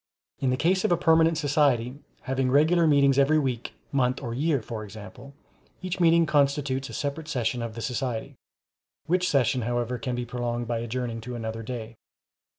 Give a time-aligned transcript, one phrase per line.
[0.39, 4.59] In the case of a permanent society, having regular meetings every week, month, or year,
[4.63, 5.35] for example,
[5.83, 8.33] each meeting constitutes a separate session of the society,
[9.05, 11.97] which session however can be prolonged by adjourning to another day.